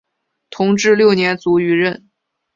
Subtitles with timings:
[0.49, 2.09] 同治六年卒于任。